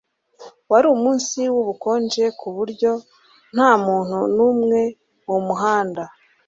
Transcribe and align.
wari 0.71 0.87
umunsi 0.95 1.39
wubukonje 1.53 2.23
kuburyo 2.39 2.91
ntamuntu 3.53 4.17
numwe 4.35 4.81
mumuhanda 5.25 6.03